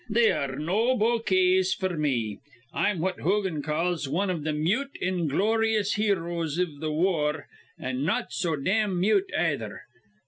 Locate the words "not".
8.03-8.33